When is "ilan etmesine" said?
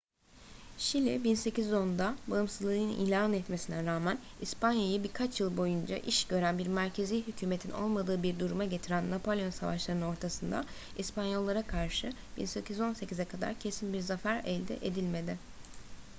2.91-3.85